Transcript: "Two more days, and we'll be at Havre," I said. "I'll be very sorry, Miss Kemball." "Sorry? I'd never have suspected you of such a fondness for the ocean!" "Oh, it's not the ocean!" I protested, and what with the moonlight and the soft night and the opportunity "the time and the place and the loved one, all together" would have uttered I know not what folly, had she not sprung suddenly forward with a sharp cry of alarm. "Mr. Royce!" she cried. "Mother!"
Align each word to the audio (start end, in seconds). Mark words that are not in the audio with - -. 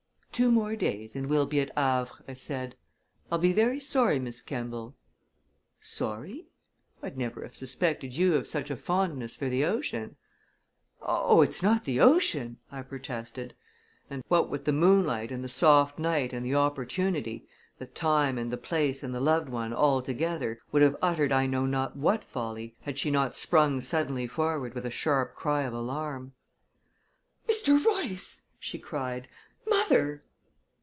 "Two 0.33 0.49
more 0.51 0.75
days, 0.75 1.15
and 1.15 1.27
we'll 1.27 1.45
be 1.45 1.59
at 1.59 1.69
Havre," 1.77 2.23
I 2.27 2.33
said. 2.33 2.75
"I'll 3.31 3.37
be 3.37 3.53
very 3.53 3.79
sorry, 3.79 4.17
Miss 4.17 4.41
Kemball." 4.41 4.95
"Sorry? 5.79 6.47
I'd 7.03 7.15
never 7.15 7.43
have 7.43 7.55
suspected 7.55 8.17
you 8.17 8.33
of 8.33 8.47
such 8.47 8.71
a 8.71 8.75
fondness 8.75 9.35
for 9.35 9.49
the 9.49 9.63
ocean!" 9.63 10.15
"Oh, 10.99 11.41
it's 11.41 11.61
not 11.61 11.83
the 11.83 11.99
ocean!" 11.99 12.57
I 12.71 12.81
protested, 12.81 13.53
and 14.09 14.23
what 14.29 14.49
with 14.49 14.65
the 14.65 14.71
moonlight 14.71 15.31
and 15.31 15.43
the 15.43 15.47
soft 15.49 15.99
night 15.99 16.33
and 16.33 16.43
the 16.43 16.55
opportunity 16.55 17.45
"the 17.77 17.85
time 17.85 18.39
and 18.39 18.51
the 18.51 18.57
place 18.57 19.03
and 19.03 19.13
the 19.13 19.21
loved 19.21 19.49
one, 19.49 19.73
all 19.73 20.01
together" 20.01 20.59
would 20.71 20.81
have 20.81 20.97
uttered 21.03 21.31
I 21.31 21.45
know 21.45 21.67
not 21.67 21.95
what 21.95 22.23
folly, 22.23 22.75
had 22.81 22.97
she 22.97 23.11
not 23.11 23.35
sprung 23.35 23.79
suddenly 23.79 24.25
forward 24.25 24.73
with 24.73 24.87
a 24.87 24.89
sharp 24.91 25.35
cry 25.35 25.61
of 25.65 25.73
alarm. 25.73 26.33
"Mr. 27.47 27.85
Royce!" 27.85 28.45
she 28.57 28.79
cried. 28.79 29.27
"Mother!" 29.67 30.23